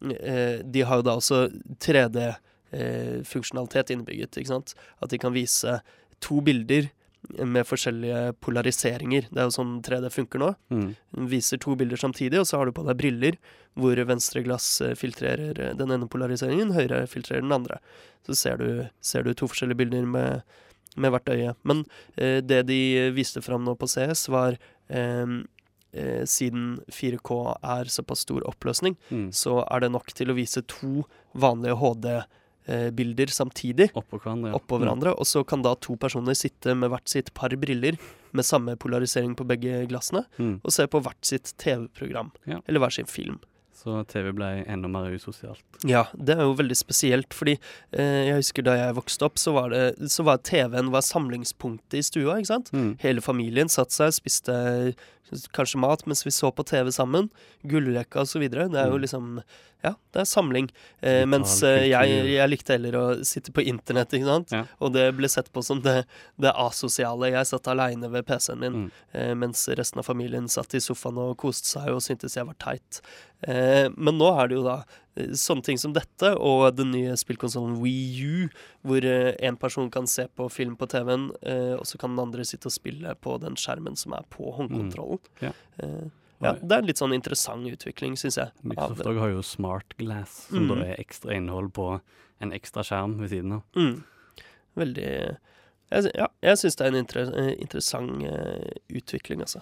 eh, 0.10 0.58
De 0.63 0.82
har 0.84 0.96
jo 1.00 1.08
da 1.08 1.13
også 1.20 1.38
3D-funksjonalitet 1.86 3.88
innebygget, 3.94 4.38
ikke 4.38 4.54
sant? 4.56 4.70
At 5.00 5.10
de 5.13 5.18
kan 5.22 5.34
vise 5.36 5.72
to 6.24 6.36
bilder 6.44 6.84
med 7.30 7.68
forskjellige 7.68 8.34
polariseringer. 8.44 9.28
Det 9.32 9.40
er 9.40 9.48
jo 9.48 9.56
sånn 9.56 9.78
3D 9.86 10.10
funker 10.13 10.42
nå. 10.42 10.50
Mm. 10.74 10.90
Viser 11.32 11.62
to 11.62 11.75
bilder 11.80 12.00
samtidig, 12.00 12.42
og 12.42 12.48
så 12.50 12.60
har 12.60 12.68
du 12.68 12.75
på 12.75 12.86
deg 12.88 13.00
briller 13.00 13.38
hvor 13.80 14.00
venstre 14.08 14.44
glass 14.46 14.68
eh, 14.84 14.96
filtrerer 15.00 15.62
eh, 15.62 15.74
den 15.80 15.94
ene 15.96 16.10
polariseringen, 16.12 16.75
høyre 16.75 17.06
filtrerer 17.10 17.46
den 17.46 17.56
andre. 17.56 17.80
Så 18.28 18.38
ser 18.40 18.60
du, 18.60 18.68
ser 19.04 19.25
du 19.25 19.34
to 19.34 19.50
forskjellige 19.50 19.82
bilder 19.84 20.08
med, 20.10 20.60
med 21.00 21.16
hvert 21.16 21.34
øye. 21.34 21.56
Men 21.63 21.86
eh, 22.16 22.40
det 22.44 22.66
de 22.70 22.82
viste 23.16 23.44
fram 23.46 23.66
nå 23.66 23.78
på 23.80 23.90
CS, 23.90 24.28
var 24.34 24.60
eh, 24.90 25.40
eh, 25.94 26.24
siden 26.26 26.80
4K 26.92 27.58
er 27.64 27.86
såpass 27.94 28.20
stor 28.26 28.42
oppløsning, 28.50 28.96
Mm. 29.12 29.30
så 29.32 29.64
er 29.72 29.80
det 29.86 29.92
nok 29.92 30.14
til 30.14 30.28
å 30.28 30.36
vise 30.36 30.62
to 30.68 31.06
vanlige 31.36 31.76
HD-bilder 32.68 33.28
samtidig 33.34 33.90
Oppå 33.94 34.20
hverandre. 34.22 34.50
ja. 34.52 34.58
oppå 34.60 34.80
hverandre. 34.80 35.14
Og 35.20 35.26
så 35.28 35.44
kan 35.46 35.62
da 35.66 35.76
to 35.76 35.96
personer 36.00 36.34
sitte 36.38 36.76
med 36.76 36.90
hvert 36.94 37.08
sitt 37.12 37.34
par 37.34 37.50
briller 37.60 37.98
med 38.34 38.46
samme 38.46 38.76
polarisering 38.80 39.36
på 39.36 39.46
begge 39.46 39.86
glassene, 39.90 40.26
Mm. 40.40 40.62
og 40.64 40.72
se 40.72 40.88
på 40.88 41.02
hvert 41.04 41.22
sitt 41.24 41.54
TV-program. 41.58 42.32
Ja. 42.48 42.60
Eller 42.68 42.80
hver 42.80 42.92
sin 42.92 43.06
film. 43.06 43.40
Så 43.74 44.06
TV 44.08 44.32
ble 44.32 44.64
enda 44.66 44.88
mer 44.88 45.12
usosialt. 45.12 45.60
Ja, 45.84 46.06
det 46.16 46.38
er 46.38 46.44
jo 46.46 46.54
veldig 46.56 46.78
spesielt, 46.78 47.34
fordi 47.34 47.58
eh, 47.92 48.28
jeg 48.30 48.36
husker 48.40 48.64
da 48.64 48.76
jeg 48.78 48.96
vokste 48.96 49.24
opp, 49.26 49.36
så 49.36 49.52
var, 49.52 49.70
det, 49.72 49.98
så 50.10 50.24
var 50.24 50.38
TV-en 50.38 50.90
var 50.92 51.02
samlingspunktet 51.02 51.98
i 52.00 52.02
stua, 52.02 52.38
ikke 52.40 52.48
sant? 52.48 52.72
Mm. 52.72 52.98
Hele 53.02 53.20
familien 53.20 53.68
satt 53.68 53.92
seg, 53.92 54.14
spiste 54.14 54.96
kanskje 55.53 55.80
mat 55.80 56.06
mens 56.06 56.24
vi 56.25 56.32
så 56.32 56.51
på 56.53 56.65
TV 56.65 56.92
sammen. 56.92 57.30
Gullrekka 57.63 58.25
videre. 58.39 58.70
Det 58.70 58.80
er 58.80 58.88
jo 58.92 58.98
Mm. 58.98 59.01
liksom 59.01 59.44
Ja, 59.84 59.96
det 60.13 60.22
er 60.22 60.24
samling. 60.24 60.70
Eh, 61.01 61.25
mens 61.25 61.62
eh, 61.62 61.89
jeg, 61.89 62.08
jeg 62.38 62.50
likte 62.50 62.72
heller 62.72 62.94
å 62.94 63.25
sitte 63.25 63.51
på 63.51 63.60
internett, 63.68 64.13
ikke 64.15 64.25
sant. 64.30 64.51
Ja. 64.56 64.63
Og 64.80 64.94
det 64.94 65.10
ble 65.18 65.27
sett 65.27 65.51
på 65.51 65.62
som 65.62 65.82
det, 65.82 66.06
det 66.39 66.53
asosiale. 66.56 67.32
Jeg 67.34 67.46
satt 67.50 67.68
aleine 67.68 68.10
ved 68.10 68.24
PC-en 68.25 68.60
min, 68.60 68.72
Mm. 68.86 68.92
eh, 69.13 69.34
mens 69.36 69.68
resten 69.75 70.00
av 70.00 70.06
familien 70.06 70.48
satt 70.48 70.74
i 70.74 70.80
sofaen 70.80 71.18
og 71.18 71.36
koste 71.38 71.68
seg 71.68 71.89
og 71.92 72.00
syntes 72.00 72.34
jeg 72.38 72.46
var 72.46 72.56
teit. 72.63 73.01
Eh, 73.46 73.89
men 73.98 74.18
nå 74.18 74.32
er 74.42 74.48
det 74.48 74.56
jo 74.56 74.63
da 74.63 74.86
sånne 75.15 75.63
ting 75.63 75.77
som 75.77 75.93
dette, 75.93 76.32
og 76.41 76.75
den 76.77 76.91
nye 76.91 77.13
spillkonsollen 77.20 77.75
Wii 77.82 78.24
U, 78.25 78.48
hvor 78.82 79.05
én 79.05 79.58
person 79.62 79.91
kan 79.93 80.08
se 80.10 80.25
på 80.27 80.48
film 80.51 80.75
på 80.79 80.88
TV-en, 80.89 81.27
eh, 81.46 81.75
og 81.77 81.86
så 81.86 82.00
kan 82.01 82.15
den 82.15 82.24
andre 82.25 82.46
sitte 82.48 82.72
og 82.72 82.74
spille 82.75 83.13
på 83.22 83.36
den 83.43 83.55
skjermen 83.60 83.96
som 84.00 84.15
er 84.17 84.25
på 84.34 84.51
håndkontrollen. 84.58 85.22
Ja. 85.43 85.53
Eh, 85.77 86.10
ja, 86.43 86.55
det 86.60 86.72
er 86.75 86.82
en 86.82 86.88
litt 86.89 87.00
sånn 87.00 87.13
interessant 87.15 87.70
utvikling, 87.70 88.17
syns 88.20 88.36
jeg. 88.41 88.51
Microsoft 88.67 89.05
har 89.05 89.29
jo 89.32 89.43
Smart 89.46 89.93
Glass, 90.01 90.48
som 90.50 90.65
Mm. 90.65 90.74
da 90.74 90.86
er 90.88 90.98
ekstra 91.00 91.38
innhold 91.38 91.72
på 91.74 92.01
en 92.41 92.51
ekstra 92.51 92.84
skjerm 92.84 93.17
ved 93.22 93.29
siden 93.29 93.53
av. 93.53 93.63
Mm. 93.77 94.03
Veldig 94.75 95.38
jeg, 95.93 96.12
Ja, 96.17 96.27
jeg 96.41 96.58
syns 96.58 96.75
det 96.75 96.82
er 96.82 96.89
en 96.91 96.96
inter 97.00 97.22
eh, 97.38 97.53
interessant 97.62 98.24
uh, 98.25 98.72
utvikling, 98.89 99.39
altså. 99.46 99.62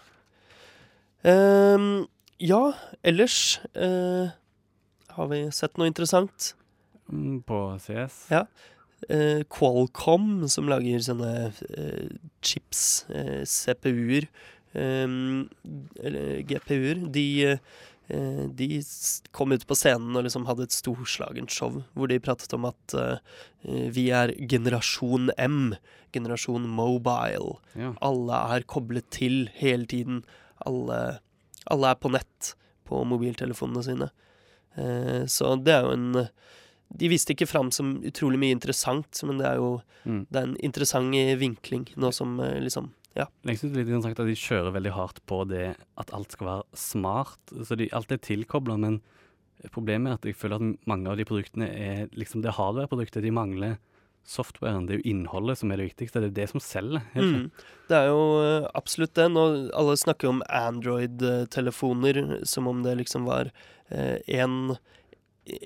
Um, 1.23 2.07
ja, 2.39 2.71
ellers 3.03 3.59
eh, 3.75 4.31
har 5.17 5.31
vi 5.31 5.43
sett 5.55 5.77
noe 5.79 5.89
interessant. 5.89 6.53
Mm, 7.11 7.41
På 7.47 7.77
CS. 7.81 8.25
Ja. 8.31 8.45
Eh, 9.09 9.41
Qualcomm, 9.49 10.47
som 10.49 10.69
lager 10.69 11.01
sånne 11.01 11.31
eh, 11.49 12.11
chips, 12.45 13.05
eh, 13.09 13.41
CPU-er, 13.49 14.27
ehm, 14.77 15.47
eller 15.99 16.43
GPU-er, 16.47 17.01
de, 17.15 17.25
eh, 18.13 18.43
de 18.61 18.69
kom 19.33 19.55
ut 19.55 19.65
på 19.67 19.77
scenen 19.77 20.15
og 20.15 20.27
liksom 20.27 20.45
hadde 20.45 20.67
et 20.69 20.75
storslagent 20.75 21.51
show 21.51 21.81
hvor 21.95 22.11
de 22.11 22.19
pratet 22.21 22.53
om 22.53 22.69
at 22.69 22.95
eh, 22.99 23.17
vi 23.65 24.09
er 24.13 24.35
generasjon 24.37 25.33
M, 25.41 25.73
generasjon 26.13 26.69
mobile. 26.69 27.57
Ja. 27.73 27.95
Alle 28.05 28.45
er 28.53 28.69
koblet 28.69 29.09
til 29.09 29.47
hele 29.57 29.89
tiden. 29.89 30.23
Alle, 30.67 31.21
alle 31.65 31.93
er 31.95 32.01
på 32.01 32.13
nett 32.13 32.53
på 32.85 33.01
mobiltelefonene 33.07 33.83
sine. 33.87 34.11
Eh, 34.77 35.25
så 35.27 35.55
det 35.61 35.73
er 35.75 35.83
jo 35.87 35.91
en 35.97 36.27
De 36.91 37.07
viste 37.07 37.31
ikke 37.31 37.47
fram 37.47 37.69
som 37.71 38.01
utrolig 38.03 38.37
mye 38.39 38.51
interessant, 38.51 39.23
men 39.23 39.37
det 39.39 39.47
er 39.47 39.55
jo 39.61 39.81
Mm. 40.03 40.25
det 40.31 40.35
er 40.39 40.43
en 40.47 40.57
interessant 40.65 41.13
eh, 41.13 41.35
vinkling, 41.37 41.85
nå 41.95 42.09
som 42.11 42.39
eh, 42.39 42.59
liksom 42.59 42.89
Ja. 43.15 43.27
Jeg 43.45 43.59
synes 43.59 43.73
det 43.73 43.81
er 43.81 43.91
litt 43.91 44.03
sagt 44.03 44.19
at 44.19 44.25
de 44.25 44.33
kjører 44.33 44.73
veldig 44.73 44.91
hardt 44.95 45.19
på 45.27 45.47
det 45.47 45.75
at 45.97 46.11
alt 46.13 46.31
skal 46.31 46.47
være 46.47 46.63
smart. 46.73 47.39
Så 47.63 47.77
de, 47.77 47.89
alt 47.91 48.11
er 48.11 48.17
tilkobla, 48.17 48.77
men 48.79 49.01
problemet 49.71 50.09
er 50.09 50.13
at 50.17 50.25
jeg 50.25 50.35
føler 50.35 50.55
at 50.55 50.87
mange 50.87 51.07
av 51.11 51.17
de 51.17 51.25
produktene 51.27 51.67
er 51.69 52.07
liksom 52.15 52.41
det 52.41 52.55
hardware-produktet. 52.55 53.21
De 53.21 53.31
mangler 53.31 53.77
softwaren. 54.27 54.85
Det 54.87 54.93
er 54.95 55.01
jo 55.01 55.09
innholdet 55.11 55.57
som 55.59 55.71
er 55.73 55.81
det 55.81 55.89
viktigste. 55.91 56.21
Det 56.23 56.29
er 56.31 56.37
det 56.41 56.49
som 56.51 56.61
selger. 56.63 57.01
er? 57.15 57.21
Mm. 57.21 57.51
Det 57.89 57.97
er 57.97 58.07
jo 58.11 58.21
eh, 58.45 58.69
absolutt 58.77 59.13
det. 59.17 59.27
Nå, 59.33 59.45
alle 59.73 59.97
snakker 59.99 60.29
om 60.29 60.43
Android-telefoner 61.21 62.45
som 62.47 62.67
om 62.67 62.83
det 62.83 62.95
liksom 63.01 63.25
var 63.25 63.51
én 64.27 64.77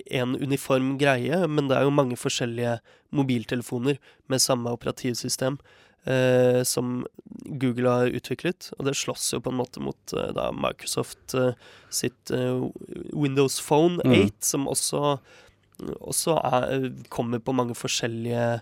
en 0.08 0.36
uniform 0.40 0.94
greie, 0.98 1.36
men 1.52 1.68
det 1.68 1.76
er 1.78 1.84
jo 1.84 1.92
mange 1.94 2.16
forskjellige 2.18 2.78
mobiltelefoner 3.14 3.98
med 4.32 4.42
samme 4.42 4.72
operativsystem 4.72 5.58
eh, 6.08 6.62
som 6.64 7.02
Google 7.60 7.92
har 7.92 8.08
utviklet, 8.16 8.70
og 8.80 8.88
det 8.88 8.96
slåss 8.96 9.34
jo 9.36 9.42
på 9.44 9.52
en 9.52 9.60
måte 9.60 9.84
mot 9.84 10.16
eh, 10.16 10.32
da 10.34 10.48
Microsoft 10.56 11.36
eh, 11.36 11.52
sitt 11.92 12.32
eh, 12.32 12.64
Windows 13.12 13.60
Phone 13.68 14.00
8, 14.00 14.08
Mm. 14.08 14.32
som 14.40 14.66
også, 14.72 15.04
også 16.00 16.36
så 16.38 17.04
kommer 17.10 17.40
på 17.44 17.54
mange 17.56 17.76
forskjellige 17.78 18.62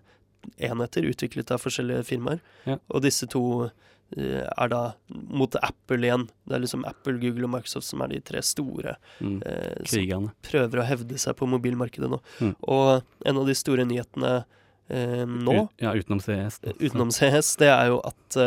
enheter 0.60 1.05
utviklet 1.08 1.51
av 1.55 1.62
forskjellige 1.63 2.03
firmaer. 2.08 2.39
Ja. 2.67 2.75
Og 2.91 3.03
disse 3.05 3.27
to 3.32 3.43
eh, 4.17 4.41
er 4.43 4.67
da 4.74 4.82
mot 5.10 5.55
Apple 5.62 6.03
igjen. 6.03 6.25
Det 6.43 6.58
er 6.58 6.63
liksom 6.65 6.84
Apple, 6.89 7.15
Google 7.22 7.46
og 7.48 7.53
Microsoft 7.55 7.88
som 7.88 8.01
er 8.03 8.12
de 8.15 8.20
tre 8.22 8.41
store 8.43 8.98
Mm. 9.22 9.39
eh, 9.46 9.86
som 9.88 10.27
prøver 10.43 10.82
å 10.82 10.88
hevde 10.89 11.17
seg 11.22 11.38
på 11.39 11.48
mobilmarkedet 11.48 12.10
nå. 12.12 12.20
Mm. 12.41 12.55
Og 12.67 13.03
en 13.25 13.38
av 13.38 13.48
de 13.48 13.55
store 13.55 13.86
nyhetene 13.88 14.34
eh, 14.89 15.24
nå, 15.25 15.70
ja, 15.79 15.93
utenom 15.96 16.20
CS. 16.20 16.60
da. 16.60 16.74
utenom 16.82 17.12
CS, 17.15 17.55
det 17.62 17.70
er 17.72 17.88
jo 17.93 18.01
at 18.03 18.38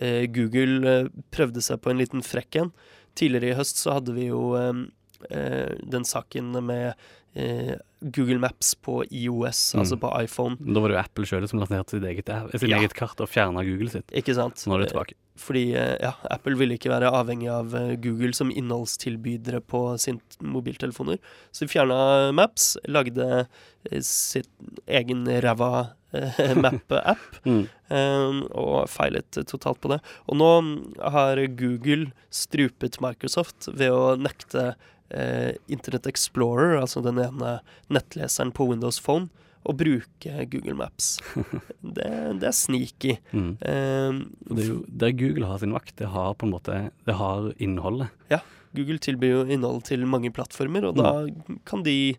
eh, 0.00 0.24
Google 0.32 0.94
eh, 1.04 1.08
prøvde 1.34 1.60
seg 1.62 1.82
på 1.84 1.90
en 1.92 2.00
liten 2.00 2.22
frekk 2.24 2.56
en. 2.62 2.72
Tidligere 3.14 3.52
i 3.52 3.58
høst 3.60 3.76
så 3.78 3.98
hadde 3.98 4.14
vi 4.16 4.30
jo 4.30 4.54
eh, 4.56 4.72
den 5.84 6.04
saken 6.08 6.56
med 6.64 6.94
Google 8.12 8.38
Maps 8.38 8.74
på 8.74 9.00
IOS, 9.10 9.74
Mm. 9.74 9.80
altså 9.80 9.96
på 10.00 10.10
iPhone. 10.22 10.56
Da 10.60 10.80
var 10.80 10.88
det 10.88 10.96
jo 10.96 11.02
Apple 11.04 11.24
sjøl 11.24 11.48
som 11.48 11.60
lanserte 11.60 11.90
sitt 11.96 12.02
eget, 12.04 12.26
sitt 12.60 12.68
Ja. 12.68 12.78
eget 12.78 12.94
kart 12.94 13.20
og 13.20 13.28
fjerna 13.28 13.64
Google 13.64 13.88
sitt. 13.88 14.06
Ikke 14.12 14.34
sant? 14.34 14.56
Så 14.60 14.68
nå 14.68 14.76
er 14.76 14.84
det 14.84 14.92
tilbake. 14.92 15.12
Eh, 15.14 15.20
Fordi 15.36 15.74
eh, 15.74 15.96
ja, 16.00 16.12
Apple 16.30 16.54
ville 16.54 16.76
ikke 16.78 16.90
være 16.92 17.10
avhengig 17.10 17.48
av 17.50 17.74
eh, 17.74 17.96
Google 17.96 18.32
som 18.32 18.50
innholdstilbydere 18.54 19.60
på 19.66 19.98
sine 19.98 20.20
mobiltelefoner. 20.40 21.18
Så 21.50 21.66
de 21.66 21.72
fjerna 21.72 22.30
Maps, 22.32 22.76
lagde 22.86 23.46
sitt 24.00 24.48
egen 24.86 25.24
ræva 25.42 25.90
map-app. 26.62 27.40
Mm. 27.44 27.64
Um, 27.90 28.38
og 28.54 28.86
feilet 28.88 29.28
totalt 29.50 29.80
på 29.82 29.90
det. 29.90 29.98
Og 30.30 30.38
nå 30.38 30.50
har 31.10 31.40
Google 31.58 32.12
strupet 32.30 33.00
Microsoft 33.02 33.68
ved 33.74 33.90
å 33.90 34.14
nekte 34.16 34.74
Internet 35.70 36.08
Explorer, 36.10 36.78
altså 36.80 37.02
den 37.04 37.20
ene 37.22 37.58
nettleseren 37.92 38.52
på 38.54 38.66
Windows 38.70 38.98
Phone, 39.04 39.28
å 39.64 39.72
bruke 39.76 40.44
Google 40.52 40.76
Maps. 40.76 41.18
det, 41.96 42.08
det 42.40 42.48
er 42.50 42.56
sneaky. 42.56 43.16
Mm. 43.32 43.52
Um, 43.60 44.18
det 44.50 44.64
er 44.64 44.68
jo 44.68 44.78
der 44.88 45.14
Google 45.16 45.48
har 45.48 45.62
sin 45.62 45.72
makt. 45.72 45.94
Det 46.00 46.10
har 46.12 46.36
på 46.36 46.48
en 46.48 46.52
måte 46.52 46.80
Det 47.08 47.16
har 47.16 47.52
innholdet. 47.62 48.12
Google 48.74 48.98
tilbyr 48.98 49.36
jo 49.36 49.44
innhold 49.46 49.84
til 49.88 50.04
mange 50.10 50.32
plattformer, 50.34 50.88
og 50.88 50.98
da 50.98 51.12
kan 51.68 51.84
de 51.86 52.16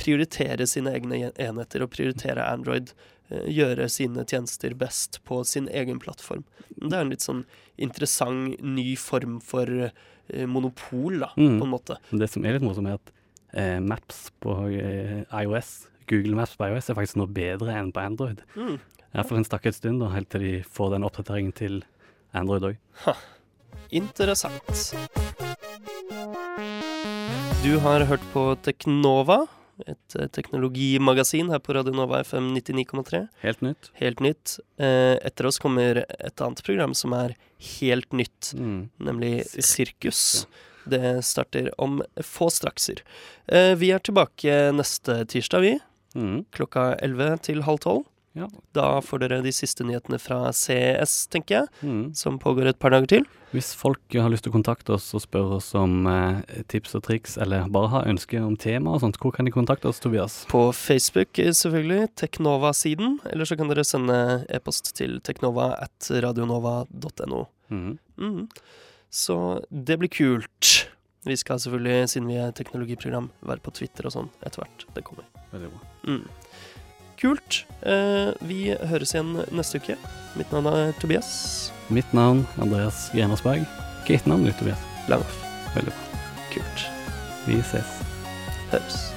prioritere 0.00 0.66
sine 0.66 0.92
egne 0.94 1.30
enheter 1.30 1.84
og 1.84 1.90
prioritere 1.92 2.46
Android. 2.46 2.92
Eh, 3.32 3.46
Gjøre 3.56 3.88
sine 3.90 4.24
tjenester 4.28 4.74
best 4.78 5.20
på 5.28 5.40
sin 5.48 5.66
egen 5.72 5.98
plattform. 6.02 6.44
Det 6.76 6.92
er 6.92 7.00
en 7.06 7.10
litt 7.14 7.24
sånn 7.24 7.44
interessant 7.80 8.60
ny 8.62 8.92
form 9.00 9.40
for 9.40 9.66
eh, 9.88 10.46
monopol, 10.46 11.18
da, 11.24 11.32
Mm. 11.36 11.58
på 11.58 11.64
en 11.66 11.72
måte. 11.72 11.96
Det 12.12 12.28
som 12.30 12.44
er 12.44 12.58
litt 12.58 12.62
morsomt, 12.68 12.88
er 12.92 13.00
at 13.00 13.12
eh, 13.54 13.80
Maps 13.80 14.30
på 14.40 14.54
eh, 14.70 15.24
iOS, 15.42 15.88
Google 16.08 16.34
Maps 16.38 16.56
på 16.56 16.68
iOS, 16.70 16.90
er 16.90 16.94
faktisk 16.98 17.16
noe 17.20 17.26
bedre 17.32 17.74
enn 17.78 17.92
på 17.92 18.00
Android. 18.04 18.42
Mm. 18.56 18.78
Iallfall 19.14 19.38
en 19.42 19.44
stakket 19.48 19.76
stund, 19.76 20.00
da, 20.00 20.08
helt 20.14 20.30
til 20.32 20.40
de 20.40 20.52
får 20.64 20.94
den 20.94 21.04
oppdateringen 21.04 21.52
til 21.56 21.82
Android 22.32 22.64
òg. 22.70 22.76
Interessant. 23.92 24.94
Du 27.62 27.76
har 27.84 28.04
hørt 28.08 28.24
på 28.32 28.46
Teknova, 28.64 29.42
et 29.86 30.16
eh, 30.18 30.26
teknologimagasin 30.28 31.50
her 31.52 31.58
på 31.62 31.74
Radio 31.76 31.92
Nova 31.96 32.20
FM 32.24 32.52
99,3. 32.56 33.28
Helt 33.42 33.60
nytt. 33.64 33.90
Helt 34.00 34.20
nytt. 34.20 34.58
Eh, 34.78 35.16
etter 35.24 35.46
oss 35.48 35.58
kommer 35.62 36.04
et 36.08 36.40
annet 36.42 36.62
program 36.64 36.94
som 36.94 37.12
er 37.18 37.34
helt 37.78 38.12
nytt, 38.12 38.52
Mm. 38.58 38.90
nemlig 39.00 39.44
Sirkus, 39.46 39.66
Sirkus. 39.72 40.46
Det 40.88 41.22
starter 41.24 41.70
om 41.78 42.00
få 42.26 42.50
strakser. 42.50 43.02
Eh, 43.48 43.74
vi 43.78 43.90
er 43.94 43.98
tilbake 44.00 44.72
neste 44.74 45.24
tirsdag, 45.30 45.60
vi. 45.62 45.78
Mm. 46.18 46.44
Klokka 46.52 46.96
11 47.00 47.38
til 47.42 47.62
halv 47.62 47.78
12. 47.78 48.04
Ja. 48.34 48.46
Da 48.72 49.00
får 49.04 49.20
dere 49.20 49.42
de 49.44 49.50
siste 49.52 49.84
nyhetene 49.84 50.16
fra 50.18 50.46
CS, 50.56 51.26
tenker 51.28 51.58
jeg, 51.58 51.68
Mm. 51.82 52.14
som 52.16 52.38
pågår 52.38 52.66
et 52.70 52.78
par 52.78 52.90
dager 52.90 53.06
til. 53.06 53.26
Hvis 53.52 53.74
folk 53.76 54.00
har 54.14 54.30
lyst 54.32 54.44
til 54.44 54.52
å 54.52 54.56
kontakte 54.56 54.94
oss 54.94 55.12
og 55.14 55.20
spørre 55.20 55.56
oss 55.58 55.74
om 55.76 56.06
eh, 56.06 56.40
tips 56.72 56.94
og 56.96 57.02
triks, 57.02 57.36
eller 57.36 57.68
bare 57.68 57.88
har 57.92 58.04
ønsker 58.08 58.40
om 58.40 58.56
tema 58.56 58.94
og 58.94 59.02
sånt, 59.02 59.18
hvor 59.20 59.34
kan 59.36 59.44
de 59.44 59.52
kontakte 59.52 59.84
oss, 59.90 60.00
Tobias? 60.00 60.46
På 60.48 60.72
Facebook, 60.72 61.38
eh, 61.38 61.52
selvfølgelig. 61.52 62.08
Teknova-siden. 62.16 63.18
Eller 63.30 63.44
så 63.44 63.56
kan 63.58 63.68
dere 63.68 63.84
sende 63.84 64.46
e-post 64.48 64.94
til 64.96 65.20
teknova 65.20 65.74
at 65.82 66.08
radionova.no. 66.08 67.46
Mm. 67.70 67.98
Mm. 68.18 68.48
Så 69.10 69.62
det 69.70 69.98
blir 70.00 70.08
kult. 70.08 70.88
Vi 71.24 71.36
skal 71.36 71.58
selvfølgelig, 71.60 72.08
siden 72.08 72.26
vi 72.32 72.34
er 72.40 72.50
teknologiprogram, 72.56 73.28
være 73.44 73.60
på 73.62 73.72
Twitter 73.76 74.06
og 74.08 74.12
sånn 74.16 74.30
etter 74.42 74.64
hvert. 74.64 74.86
Det 74.96 75.04
kommer. 75.04 75.28
Veldig 75.52 75.70
bra. 75.70 76.18
Kult. 77.22 77.62
Eh, 77.86 78.32
vi 78.42 78.72
høres 78.90 79.14
igjen 79.14 79.36
neste 79.54 79.78
uke. 79.78 79.94
Mitt 80.34 80.50
navn 80.50 80.66
er 80.72 80.94
Tobias 80.98 81.70
Mitt 81.92 82.10
navn 82.16 82.46
Andreas 82.58 83.10
Grenersberg. 83.14 83.62
Hva 84.02 84.08
er 84.08 84.18
ditt 84.18 84.26
navn, 84.26 84.50
Tobias? 84.58 84.82
Langhoff. 85.12 85.38
Veldig 85.76 85.94
bra. 85.94 86.22
Kult. 86.56 86.86
Vi 87.46 87.62
ses. 87.70 87.98
Høres. 88.74 89.11